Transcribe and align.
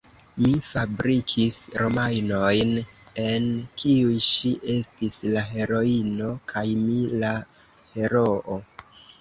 Mi 0.43 0.51
fabrikis 0.67 1.57
romanojn, 1.81 2.71
en 3.25 3.45
kiuj 3.83 4.15
ŝi 4.31 4.55
estis 4.79 5.19
la 5.37 5.45
heroino, 5.53 6.33
kaj 6.55 6.67
mi 6.87 6.97
la 7.25 7.33
heroo. 7.95 8.61